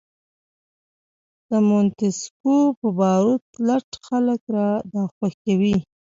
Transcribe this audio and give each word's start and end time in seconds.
د 1.49 1.51
مونتیسکیو 1.67 2.61
په 2.79 2.87
باور 2.99 3.37
لټ 3.67 3.89
خلک 4.05 4.39
دا 4.95 5.03
خوښوي. 5.15 5.75